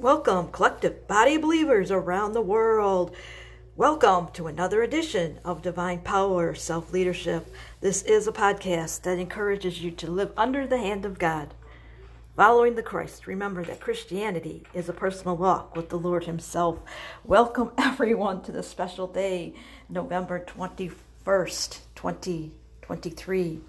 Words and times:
Welcome, 0.00 0.52
collective 0.52 1.08
body 1.08 1.38
believers 1.38 1.90
around 1.90 2.32
the 2.32 2.40
world. 2.40 3.16
Welcome 3.74 4.28
to 4.34 4.46
another 4.46 4.84
edition 4.84 5.40
of 5.44 5.60
Divine 5.60 6.02
Power 6.02 6.54
Self 6.54 6.92
Leadership. 6.92 7.52
This 7.80 8.02
is 8.04 8.28
a 8.28 8.32
podcast 8.32 9.02
that 9.02 9.18
encourages 9.18 9.82
you 9.82 9.90
to 9.90 10.08
live 10.08 10.30
under 10.36 10.68
the 10.68 10.78
hand 10.78 11.04
of 11.04 11.18
God. 11.18 11.52
Following 12.36 12.76
the 12.76 12.82
Christ, 12.82 13.26
remember 13.26 13.64
that 13.64 13.80
Christianity 13.80 14.62
is 14.72 14.88
a 14.88 14.92
personal 14.92 15.36
walk 15.36 15.74
with 15.74 15.88
the 15.88 15.98
Lord 15.98 16.26
Himself. 16.26 16.78
Welcome, 17.24 17.72
everyone, 17.78 18.42
to 18.42 18.52
the 18.52 18.62
special 18.62 19.08
day, 19.08 19.52
November 19.88 20.38
21st, 20.38 21.80
2023. 21.96 23.60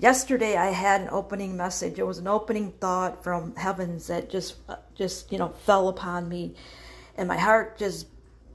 Yesterday 0.00 0.56
I 0.56 0.70
had 0.70 1.02
an 1.02 1.08
opening 1.12 1.56
message. 1.56 1.98
It 1.98 2.06
was 2.06 2.18
an 2.18 2.26
opening 2.26 2.72
thought 2.72 3.22
from 3.22 3.54
heavens 3.54 4.06
that 4.06 4.30
just 4.30 4.56
uh, 4.68 4.76
just, 5.00 5.32
you 5.32 5.38
know, 5.38 5.48
fell 5.48 5.88
upon 5.88 6.28
me 6.28 6.54
and 7.16 7.26
my 7.26 7.38
heart 7.38 7.78
just 7.78 8.06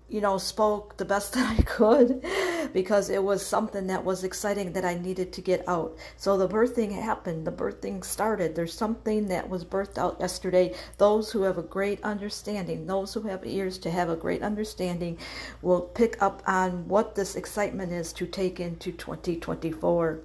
you 0.07 0.21
know, 0.21 0.38
spoke 0.38 0.95
the 0.97 1.05
best 1.05 1.33
that 1.33 1.57
I 1.57 1.63
could 1.63 2.23
because 2.71 3.09
it 3.09 3.23
was 3.23 3.43
something 3.43 3.87
that 3.87 4.05
was 4.05 4.23
exciting 4.23 4.73
that 4.73 4.85
I 4.85 4.93
needed 4.93 5.34
to 5.34 5.41
get 5.41 5.67
out. 5.67 5.97
So 6.17 6.37
the 6.37 6.47
birthing 6.47 6.91
happened, 6.91 7.47
the 7.47 7.51
birthing 7.51 8.03
started. 8.05 8.55
There's 8.55 8.73
something 8.73 9.27
that 9.29 9.49
was 9.49 9.65
birthed 9.65 9.97
out 9.97 10.17
yesterday. 10.20 10.75
Those 10.99 11.31
who 11.31 11.41
have 11.41 11.57
a 11.57 11.63
great 11.63 12.03
understanding, 12.03 12.85
those 12.85 13.15
who 13.15 13.23
have 13.23 13.43
ears 13.48 13.79
to 13.79 13.89
have 13.89 14.09
a 14.09 14.15
great 14.15 14.43
understanding, 14.43 15.17
will 15.63 15.81
pick 15.81 16.21
up 16.21 16.43
on 16.45 16.87
what 16.87 17.15
this 17.15 17.35
excitement 17.35 17.91
is 17.91 18.13
to 18.13 18.27
take 18.27 18.59
into 18.59 18.91
2024. 18.91 20.20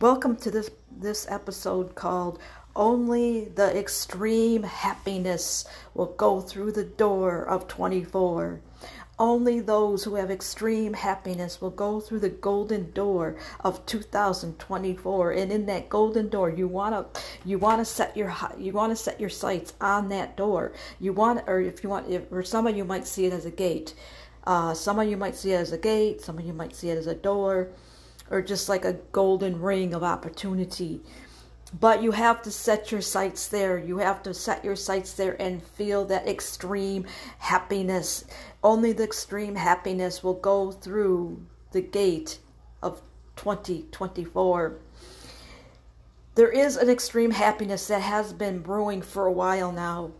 Welcome 0.00 0.34
to 0.38 0.50
this 0.50 0.70
this 0.96 1.26
episode 1.28 1.94
called 1.94 2.38
Only 2.76 3.44
the 3.44 3.78
Extreme 3.78 4.64
Happiness 4.64 5.64
Will 5.94 6.06
Go 6.06 6.40
Through 6.40 6.72
the 6.72 6.82
Door 6.84 7.44
of 7.44 7.68
24. 7.68 8.60
Only 9.16 9.60
those 9.60 10.02
who 10.02 10.16
have 10.16 10.28
extreme 10.28 10.94
happiness 10.94 11.60
will 11.60 11.70
go 11.70 12.00
through 12.00 12.18
the 12.18 12.30
golden 12.30 12.90
door 12.90 13.36
of 13.60 13.86
2024 13.86 15.30
and 15.30 15.52
in 15.52 15.66
that 15.66 15.88
golden 15.88 16.28
door 16.28 16.50
you 16.50 16.66
want 16.66 17.14
to 17.14 17.20
you 17.44 17.58
want 17.58 17.78
to 17.78 17.84
set 17.84 18.16
your 18.16 18.34
you 18.58 18.72
want 18.72 18.90
to 18.90 18.96
set 18.96 19.20
your 19.20 19.30
sights 19.30 19.74
on 19.80 20.08
that 20.08 20.36
door. 20.36 20.72
You 20.98 21.12
want 21.12 21.44
or 21.46 21.60
if 21.60 21.84
you 21.84 21.90
want 21.90 22.10
if, 22.10 22.24
or 22.32 22.42
some 22.42 22.66
of 22.66 22.76
you 22.76 22.84
might 22.84 23.06
see 23.06 23.26
it 23.26 23.32
as 23.32 23.46
a 23.46 23.52
gate. 23.52 23.94
Uh, 24.48 24.74
some 24.74 24.98
of 24.98 25.08
you 25.08 25.16
might 25.16 25.36
see 25.36 25.52
it 25.52 25.58
as 25.58 25.70
a 25.70 25.78
gate, 25.78 26.20
some 26.22 26.38
of 26.38 26.44
you 26.44 26.52
might 26.52 26.74
see 26.74 26.90
it 26.90 26.98
as 26.98 27.06
a 27.06 27.14
door 27.14 27.68
or 28.30 28.42
just 28.42 28.68
like 28.68 28.84
a 28.84 28.94
golden 29.12 29.60
ring 29.60 29.94
of 29.94 30.02
opportunity. 30.02 31.00
But 31.80 32.02
you 32.02 32.12
have 32.12 32.40
to 32.42 32.50
set 32.50 32.92
your 32.92 33.00
sights 33.00 33.48
there. 33.48 33.78
You 33.78 33.98
have 33.98 34.22
to 34.22 34.34
set 34.34 34.64
your 34.64 34.76
sights 34.76 35.12
there 35.14 35.40
and 35.40 35.62
feel 35.62 36.04
that 36.04 36.28
extreme 36.28 37.04
happiness. 37.38 38.24
Only 38.62 38.92
the 38.92 39.04
extreme 39.04 39.56
happiness 39.56 40.22
will 40.22 40.34
go 40.34 40.70
through 40.70 41.44
the 41.72 41.82
gate 41.82 42.38
of 42.80 43.02
2024. 43.36 44.78
There 46.36 46.50
is 46.50 46.76
an 46.76 46.88
extreme 46.88 47.32
happiness 47.32 47.88
that 47.88 48.02
has 48.02 48.32
been 48.32 48.60
brewing 48.60 49.02
for 49.02 49.26
a 49.26 49.32
while 49.32 49.72
now 49.72 50.12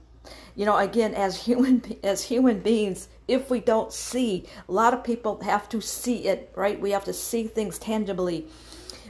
you 0.55 0.65
know 0.65 0.77
again 0.77 1.15
as 1.15 1.45
human 1.45 1.83
as 2.03 2.23
human 2.23 2.61
beings 2.61 3.09
if 3.29 3.51
we 3.51 3.61
don't 3.61 3.93
see 3.93 4.45
a 4.69 4.73
lot 4.73 4.95
of 4.95 5.05
people 5.05 5.41
have 5.43 5.69
to 5.69 5.81
see 5.81 6.27
it 6.29 6.51
right 6.55 6.81
we 6.81 6.91
have 6.91 7.05
to 7.05 7.13
see 7.13 7.45
things 7.47 7.79
tangibly 7.79 8.47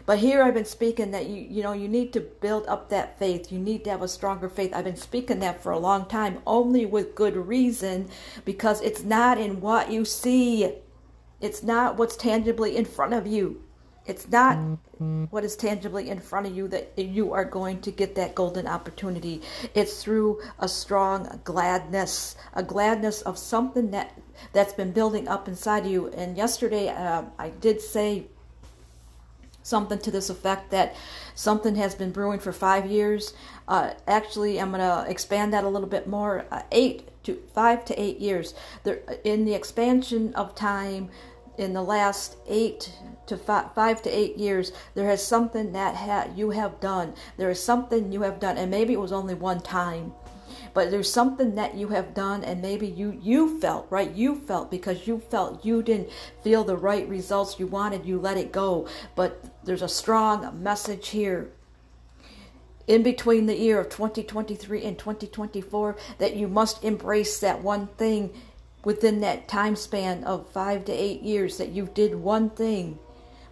but 0.06 0.18
here 0.18 0.42
i've 0.42 0.54
been 0.54 0.64
speaking 0.64 1.10
that 1.10 1.26
you 1.26 1.46
you 1.48 1.62
know 1.62 1.72
you 1.72 1.88
need 1.88 2.12
to 2.12 2.20
build 2.20 2.66
up 2.66 2.88
that 2.88 3.18
faith 3.18 3.50
you 3.50 3.58
need 3.58 3.84
to 3.84 3.90
have 3.90 4.02
a 4.02 4.08
stronger 4.08 4.48
faith 4.48 4.72
i've 4.74 4.84
been 4.84 4.96
speaking 4.96 5.40
that 5.40 5.62
for 5.62 5.72
a 5.72 5.78
long 5.78 6.06
time 6.06 6.38
only 6.46 6.86
with 6.86 7.14
good 7.14 7.36
reason 7.36 8.08
because 8.44 8.80
it's 8.82 9.02
not 9.02 9.38
in 9.38 9.60
what 9.60 9.90
you 9.90 10.04
see 10.04 10.72
it's 11.40 11.62
not 11.62 11.96
what's 11.96 12.16
tangibly 12.16 12.76
in 12.76 12.84
front 12.84 13.12
of 13.12 13.26
you 13.26 13.64
it's 14.06 14.28
not 14.28 14.58
mm-hmm. 14.58 15.24
what 15.24 15.44
is 15.44 15.56
tangibly 15.56 16.10
in 16.10 16.20
front 16.20 16.46
of 16.46 16.54
you 16.54 16.68
that 16.68 16.98
you 16.98 17.32
are 17.32 17.44
going 17.44 17.80
to 17.82 17.90
get 17.90 18.14
that 18.16 18.34
golden 18.34 18.66
opportunity. 18.66 19.40
It's 19.74 20.02
through 20.02 20.42
a 20.58 20.68
strong 20.68 21.40
gladness, 21.42 22.36
a 22.52 22.62
gladness 22.62 23.22
of 23.22 23.38
something 23.38 23.92
that 23.92 24.12
that's 24.52 24.74
been 24.74 24.92
building 24.92 25.26
up 25.26 25.48
inside 25.48 25.86
you. 25.86 26.08
And 26.08 26.36
yesterday, 26.36 26.88
uh, 26.88 27.22
I 27.38 27.48
did 27.48 27.80
say 27.80 28.26
something 29.64 29.98
to 29.98 30.12
this 30.12 30.30
effect 30.30 30.70
that 30.70 30.94
something 31.34 31.74
has 31.74 31.96
been 31.96 32.12
brewing 32.12 32.38
for 32.38 32.52
five 32.52 32.86
years. 32.86 33.34
Uh, 33.66 33.94
actually, 34.06 34.60
I'm 34.60 34.70
going 34.70 34.80
to 34.80 35.10
expand 35.10 35.52
that 35.52 35.64
a 35.64 35.68
little 35.68 35.88
bit 35.88 36.06
more. 36.06 36.46
Uh, 36.52 36.62
eight 36.70 37.08
to 37.24 37.42
five 37.52 37.84
to 37.86 38.00
eight 38.00 38.20
years. 38.20 38.54
There, 38.84 39.00
in 39.24 39.44
the 39.44 39.54
expansion 39.54 40.32
of 40.34 40.54
time, 40.54 41.10
in 41.56 41.72
the 41.72 41.82
last 41.82 42.36
eight 42.46 42.92
to 43.26 43.36
five, 43.36 43.74
five 43.74 44.02
to 44.02 44.10
eight 44.10 44.36
years, 44.36 44.72
there 44.94 45.06
has 45.08 45.26
something 45.26 45.72
that 45.72 45.96
ha- 45.96 46.28
you 46.36 46.50
have 46.50 46.78
done. 46.80 47.14
There 47.38 47.50
is 47.50 47.62
something 47.62 48.12
you 48.12 48.22
have 48.22 48.38
done, 48.38 48.58
and 48.58 48.70
maybe 48.70 48.92
it 48.92 49.00
was 49.00 49.12
only 49.12 49.34
one 49.34 49.60
time, 49.60 50.12
but 50.74 50.90
there's 50.90 51.10
something 51.10 51.54
that 51.54 51.76
you 51.76 51.88
have 51.88 52.12
done, 52.12 52.44
and 52.44 52.60
maybe 52.60 52.86
you 52.86 53.18
you 53.22 53.60
felt 53.60 53.86
right. 53.90 54.10
You 54.12 54.34
felt 54.34 54.70
because 54.70 55.06
you 55.06 55.20
felt 55.30 55.64
you 55.64 55.82
didn't 55.82 56.10
feel 56.42 56.64
the 56.64 56.76
right 56.76 57.08
results 57.08 57.58
you 57.58 57.66
wanted. 57.66 58.04
You 58.04 58.18
let 58.18 58.36
it 58.36 58.52
go, 58.52 58.88
but 59.14 59.44
there's 59.64 59.82
a 59.82 59.88
strong 59.88 60.62
message 60.62 61.08
here 61.08 61.52
in 62.86 63.02
between 63.02 63.46
the 63.46 63.56
year 63.56 63.80
of 63.80 63.88
2023 63.88 64.84
and 64.84 64.98
2024 64.98 65.96
that 66.18 66.36
you 66.36 66.46
must 66.46 66.84
embrace 66.84 67.38
that 67.40 67.62
one 67.62 67.86
thing 67.96 68.30
within 68.84 69.20
that 69.20 69.48
time 69.48 69.74
span 69.74 70.22
of 70.24 70.46
five 70.50 70.84
to 70.84 70.92
eight 70.92 71.22
years 71.22 71.56
that 71.56 71.70
you 71.70 71.88
did 71.94 72.14
one 72.14 72.50
thing 72.50 72.98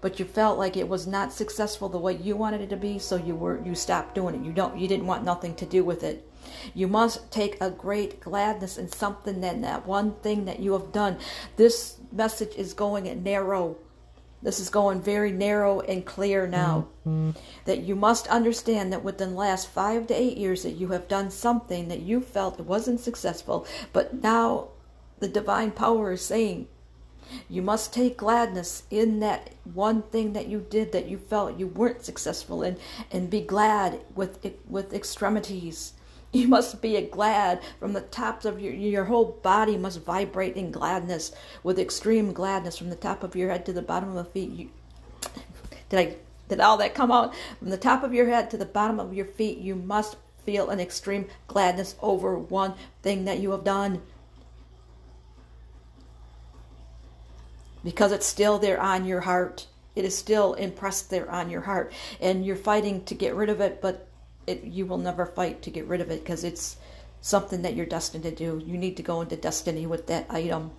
but 0.03 0.19
you 0.19 0.27
felt 0.27 0.59
like 0.59 0.77
it 0.77 0.89
was 0.89 1.07
not 1.07 1.33
successful 1.33 1.89
the 1.89 1.97
way 1.97 2.13
you 2.13 2.37
wanted 2.37 2.61
it 2.61 2.69
to 2.69 2.77
be 2.77 2.99
so 2.99 3.17
you 3.17 3.35
were 3.35 3.65
you 3.65 3.75
stopped 3.75 4.15
doing 4.15 4.35
it 4.35 4.45
you 4.45 4.53
don't 4.53 4.79
you 4.79 4.87
didn't 4.87 5.07
want 5.07 5.25
nothing 5.25 5.55
to 5.55 5.65
do 5.65 5.83
with 5.83 6.03
it 6.03 6.29
you 6.75 6.87
must 6.87 7.31
take 7.31 7.59
a 7.61 7.71
great 7.71 8.21
gladness 8.21 8.77
in 8.77 8.87
something 8.93 9.41
then 9.41 9.63
that 9.63 9.87
one 9.87 10.13
thing 10.17 10.45
that 10.45 10.61
you 10.61 10.75
have 10.75 10.93
done 10.93 11.17
this 11.57 11.97
message 12.13 12.55
is 12.57 12.75
going 12.75 13.23
narrow 13.23 13.77
this 14.43 14.59
is 14.59 14.71
going 14.71 15.01
very 15.01 15.31
narrow 15.31 15.81
and 15.81 16.05
clear 16.05 16.49
now. 16.49 16.89
Mm-hmm. 17.07 17.31
That 17.65 17.83
you 17.83 17.95
must 17.95 18.27
understand 18.27 18.93
that 18.93 19.05
within 19.05 19.31
the 19.31 19.37
last 19.37 19.69
five 19.69 20.09
to 20.09 20.15
eight 20.15 20.37
years 20.37 20.65
that 20.65 20.73
you 20.73 20.89
have 20.89 21.07
done 21.07 21.31
something 21.31 21.89
that 21.89 22.01
you 22.01 22.21
felt 22.21 22.59
wasn't 22.59 22.99
successful, 23.01 23.67
but 23.93 24.21
now 24.23 24.71
the 25.21 25.29
divine 25.29 25.71
power 25.71 26.13
is 26.13 26.25
saying 26.25 26.67
you 27.49 27.63
must 27.63 27.93
take 27.93 28.17
gladness 28.17 28.85
in 28.91 29.21
that 29.21 29.51
one 29.65 30.03
thing 30.03 30.33
that 30.33 30.49
you 30.49 30.65
did 30.69 30.93
that 30.93 31.09
you 31.09 31.19
felt 31.19 31.59
you 31.59 31.67
weren't 31.67 32.05
successful 32.05 32.63
in 32.63 32.79
and 33.11 33.31
be 33.31 33.41
glad 33.41 34.01
with 34.15 34.45
with 34.69 34.93
extremities. 34.93 35.95
You 36.35 36.49
must 36.49 36.81
be 36.81 36.99
glad 37.03 37.61
from 37.79 37.93
the 37.93 38.01
tops 38.01 38.47
of 38.47 38.59
your 38.59 38.73
your 38.73 39.05
whole 39.05 39.39
body 39.43 39.77
must 39.77 40.03
vibrate 40.03 40.57
in 40.57 40.71
gladness 40.71 41.31
with 41.63 41.79
extreme 41.79 42.33
gladness 42.33 42.79
from 42.79 42.89
the 42.89 42.97
top 42.97 43.23
of 43.23 43.37
your 43.37 43.51
head 43.51 43.67
to 43.67 43.73
the 43.75 43.83
bottom 43.83 44.09
of 44.09 44.15
the 44.15 44.25
feet. 44.25 44.51
You, 44.51 44.71
did 45.91 46.01
i 46.01 46.17
did 46.49 46.59
all 46.59 46.79
that 46.79 46.95
come 46.95 47.13
out? 47.13 47.35
From 47.59 47.69
the 47.69 47.77
top 47.77 48.03
of 48.03 48.15
your 48.15 48.31
head 48.31 48.51
to 48.51 48.57
the 48.57 48.65
bottom 48.65 48.99
of 48.99 49.13
your 49.13 49.27
feet 49.27 49.59
you 49.59 49.75
must 49.75 50.17
feel 50.47 50.71
an 50.71 50.81
extreme 50.81 51.27
gladness 51.49 51.97
over 52.01 52.39
one 52.39 52.75
thing 53.03 53.27
that 53.27 53.39
you 53.39 53.51
have 53.51 53.65
done 53.65 54.01
because 57.85 58.13
it's 58.13 58.27
still 58.27 58.59
there 58.59 58.81
on 58.81 59.05
your 59.05 59.23
heart. 59.23 59.67
It 59.95 60.05
is 60.05 60.17
still 60.17 60.55
impressed 60.55 61.11
there 61.11 61.31
on 61.31 61.51
your 61.51 61.63
heart, 61.63 61.93
and 62.21 62.45
you're 62.45 62.57
fighting 62.57 63.05
to 63.05 63.15
get 63.15 63.35
rid 63.35 63.51
of 63.51 63.61
it, 63.61 63.83
but 63.83 64.09
it, 64.47 64.65
you 64.65 64.87
will 64.87 64.99
never 64.99 65.27
fight 65.27 65.63
to 65.63 65.71
get 65.71 65.87
rid 65.87 66.01
of 66.01 66.11
it 66.11 66.25
because 66.25 66.45
it's 66.45 66.77
something 67.21 67.63
that 67.63 67.75
you're 67.75 67.87
destined 67.87 68.25
to 68.25 68.35
do. 68.35 68.63
You 68.65 68.77
need 68.77 68.97
to 68.97 69.03
go 69.03 69.21
into 69.21 69.37
destiny 69.37 69.87
with 69.87 70.07
that 70.09 70.27
item. 70.31 70.73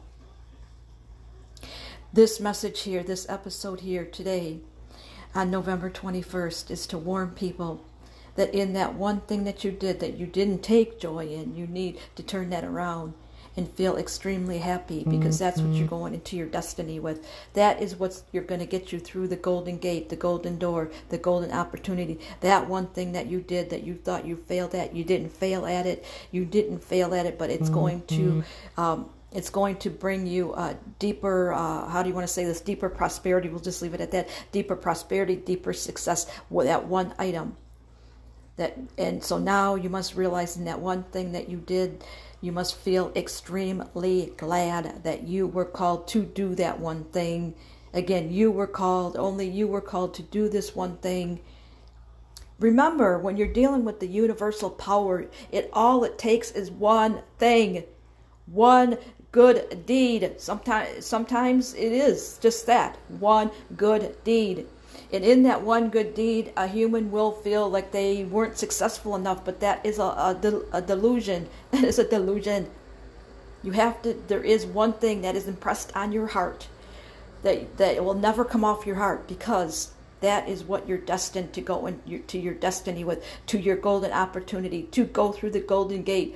This 2.12 2.40
message 2.40 2.82
here, 2.82 3.02
this 3.02 3.28
episode 3.30 3.82
here 3.82 4.06
today 4.06 4.60
on 5.34 5.50
November 5.50 5.90
21st 5.90 6.70
is 6.70 6.86
to 6.88 6.98
warn 6.98 7.32
people 7.32 7.84
that 8.36 8.54
in 8.54 8.74
that 8.74 8.96
one 8.96 9.22
thing 9.22 9.44
that 9.46 9.64
you 9.64 9.72
did 9.72 10.00
that 10.00 10.18
you 10.18 10.26
didn't 10.26 10.62
take 10.62 11.00
joy 11.00 11.28
in, 11.28 11.56
you 11.56 11.68
need 11.68 12.00
to 12.16 12.24
turn 12.24 12.50
that 12.50 12.64
around 12.64 13.14
and 13.56 13.70
feel 13.70 13.98
extremely 13.98 14.60
happy 14.60 15.04
because 15.04 15.40
that's 15.40 15.60
what 15.60 15.70
you're 15.70 15.86
mm-hmm. 15.86 15.96
going 15.96 16.14
into 16.14 16.36
your 16.36 16.48
destiny 16.48 17.00
with. 17.00 17.26
That 17.54 17.82
is 17.82 17.96
what's 17.96 18.24
you're 18.32 18.44
going 18.44 18.60
to 18.60 18.66
get 18.66 18.92
you 18.92 19.00
through 19.00 19.28
the 19.28 19.36
golden 19.36 19.78
gate, 19.78 20.10
the 20.10 20.16
golden 20.16 20.58
door, 20.58 20.90
the 21.10 21.18
golden 21.18 21.52
opportunity. 21.52 22.20
That 22.42 22.68
one 22.68 22.88
thing 22.88 23.12
that 23.12 23.28
you 23.28 23.42
did 23.42 23.70
that 23.70 23.84
you 23.84 23.96
thought 23.96 24.26
you 24.26 24.38
failed 24.38 24.74
at, 24.74 24.96
you 24.96 25.04
didn't 25.04 25.30
fail 25.30 25.66
at 25.66 25.86
it. 25.86 26.04
You 26.32 26.46
didn't 26.46 26.84
fail 26.84 27.14
at 27.14 27.26
it, 27.26 27.38
but 27.38 27.50
it's 27.50 27.70
going 27.70 28.02
to 28.08 28.16
mm-hmm. 28.16 28.82
um, 28.82 29.10
it's 29.32 29.50
going 29.50 29.76
to 29.78 29.90
bring 29.90 30.28
you 30.28 30.54
a 30.54 30.78
deeper 31.00 31.54
uh, 31.54 31.88
how 31.90 32.04
do 32.04 32.10
you 32.10 32.16
want 32.16 32.28
to 32.28 32.32
say 32.32 32.46
this 32.46 32.62
deeper 32.62 32.88
prosperity 32.88 33.50
we'll 33.50 33.60
just 33.60 33.82
leave 33.82 33.94
it 33.94 34.02
at 34.02 34.12
that 34.12 34.30
deeper 34.52 34.76
prosperity 34.76 35.36
deeper 35.36 35.74
success 35.74 36.28
with 36.50 36.68
that 36.68 36.86
one 36.86 37.14
item 37.18 37.58
that 38.56 38.78
and 38.98 39.24
so 39.24 39.38
now 39.38 39.76
you 39.76 39.90
must 39.90 40.16
realize 40.16 40.58
in 40.58 40.66
that 40.66 40.80
one 40.80 41.04
thing 41.04 41.32
that 41.32 41.50
you 41.50 41.58
did 41.58 42.04
you 42.42 42.52
must 42.52 42.76
feel 42.76 43.12
extremely 43.16 44.34
glad 44.38 45.04
that 45.04 45.24
you 45.24 45.48
were 45.48 45.66
called 45.66 46.08
to 46.10 46.24
do 46.24 46.54
that 46.56 46.78
one 46.78 47.06
thing. 47.06 47.56
Again 47.94 48.32
you 48.32 48.52
were 48.52 48.68
called 48.68 49.16
only 49.18 49.48
you 49.48 49.68
were 49.68 49.82
called 49.82 50.14
to 50.16 50.22
do 50.22 50.50
this 50.50 50.76
one 50.76 50.98
thing. 50.98 51.40
Remember 52.60 53.18
when 53.18 53.38
you're 53.38 53.48
dealing 53.48 53.86
with 53.86 54.00
the 54.00 54.08
universal 54.08 54.70
power 54.70 55.28
it 55.52 55.70
all 55.74 56.04
it 56.04 56.18
takes 56.18 56.52
is 56.52 56.70
one 56.70 57.22
thing 57.40 57.86
one 58.46 58.98
good 59.32 59.86
deed. 59.86 60.36
Sometimes 60.38 61.06
sometimes 61.06 61.74
it 61.74 61.92
is 61.92 62.38
just 62.42 62.66
that 62.68 62.98
one 63.08 63.52
good 63.76 64.16
deed 64.24 64.68
and 65.12 65.24
in 65.24 65.44
that 65.44 65.62
one 65.62 65.90
good 65.90 66.16
deed, 66.16 66.52
a 66.58 66.68
human 66.68 67.12
will 67.12 67.32
feel 67.32 67.70
like 67.70 67.92
they 67.92 68.24
weren't 68.24 68.58
successful 68.58 69.16
enough, 69.16 69.46
but 69.46 69.60
that 69.60 69.86
is 69.86 70.00
a, 70.00 70.04
a, 70.04 70.62
a 70.72 70.82
delusion. 70.82 71.48
That 71.72 71.84
is 71.84 72.00
a 72.00 72.08
delusion. 72.08 72.70
You 73.64 73.72
have 73.72 74.02
to, 74.02 74.14
there 74.28 74.44
is 74.44 74.66
one 74.66 74.94
thing 74.94 75.22
that 75.22 75.36
is 75.36 75.48
impressed 75.48 75.96
on 75.96 76.12
your 76.12 76.28
heart 76.28 76.68
that, 77.44 77.78
that 77.78 78.04
will 78.04 78.14
never 78.14 78.44
come 78.44 78.64
off 78.64 78.86
your 78.86 78.96
heart 78.96 79.28
because 79.28 79.94
that 80.22 80.48
is 80.48 80.64
what 80.64 80.88
you're 80.88 80.98
destined 80.98 81.54
to 81.54 81.62
go 81.62 81.86
in, 81.86 82.24
to 82.28 82.40
your 82.40 82.54
destiny 82.54 83.04
with, 83.04 83.24
to 83.48 83.60
your 83.60 83.76
golden 83.76 84.12
opportunity, 84.12 84.84
to 84.84 85.04
go 85.04 85.32
through 85.32 85.52
the 85.52 85.60
golden 85.60 86.02
gate 86.04 86.36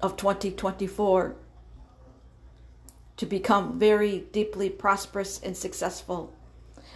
of 0.00 0.16
2024, 0.16 1.36
to 3.16 3.26
become 3.26 3.78
very 3.78 4.26
deeply 4.32 4.68
prosperous 4.68 5.40
and 5.40 5.56
successful. 5.56 6.32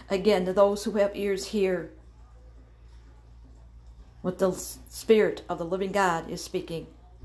Again, 0.09 0.45
to 0.45 0.53
those 0.53 0.83
who 0.83 0.91
have 0.93 1.15
ears, 1.15 1.47
hear 1.47 1.91
what 4.21 4.39
the 4.39 4.51
Spirit 4.53 5.43
of 5.49 5.57
the 5.57 5.65
living 5.65 5.91
God 5.91 6.29
is 6.29 6.43
speaking. 6.43 6.87